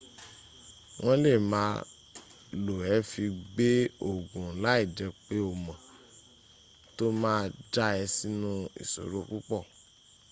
won 1.03 1.17
le 1.25 1.33
ma 1.51 1.63
lo 2.65 2.75
e 2.93 2.95
fi 3.11 3.25
gbe 3.51 3.71
oogun 4.07 4.49
lai 4.63 4.81
je 4.95 5.05
pe 5.25 5.35
o 5.49 5.51
mo 5.65 5.73
to 6.95 7.05
ma 7.21 7.33
ja 7.73 7.87
e 8.03 8.03
sinu 8.15 8.51
isoro 8.83 9.19
pupo 9.29 9.57